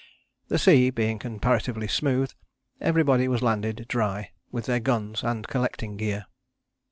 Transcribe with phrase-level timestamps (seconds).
[0.47, 2.31] The sea being comparatively smooth,
[2.79, 6.25] everybody was landed dry, with their guns and collecting gear.